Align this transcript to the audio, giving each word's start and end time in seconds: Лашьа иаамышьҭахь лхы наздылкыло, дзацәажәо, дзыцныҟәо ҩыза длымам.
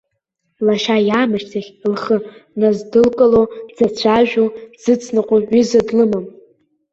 Лашьа 0.65 0.97
иаамышьҭахь 1.07 1.71
лхы 1.93 2.17
наздылкыло, 2.59 3.43
дзацәажәо, 3.69 4.45
дзыцныҟәо 4.73 5.37
ҩыза 5.51 5.81
длымам. 5.87 6.25